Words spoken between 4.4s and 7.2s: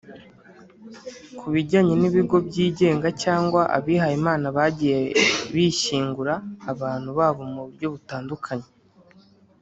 bagiye bishyingura abantu